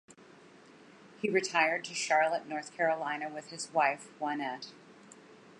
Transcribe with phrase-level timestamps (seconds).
[1.21, 4.71] He retired to Charlotte, North Carolina with his wife, Juanette.